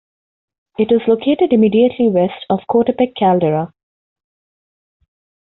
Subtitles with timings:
[0.79, 3.71] It is located immediately west of Coatepeque Caldera.